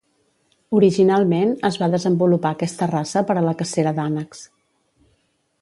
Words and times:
Originalment 0.77 1.51
es 1.69 1.77
va 1.83 1.91
desenvolupar 1.97 2.53
aquesta 2.57 2.89
raça 2.95 3.23
per 3.29 3.39
a 3.43 3.47
la 3.51 3.55
cacera 3.63 3.97
d'ànecs. 4.01 4.47